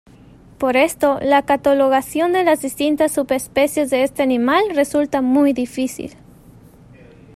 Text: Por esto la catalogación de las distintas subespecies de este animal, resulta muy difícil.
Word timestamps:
Por 0.57 0.77
esto 0.77 1.19
la 1.21 1.43
catalogación 1.45 2.31
de 2.31 2.43
las 2.43 2.63
distintas 2.63 3.11
subespecies 3.11 3.91
de 3.91 4.01
este 4.03 4.23
animal, 4.23 4.63
resulta 4.73 5.21
muy 5.21 5.53
difícil. 5.53 6.15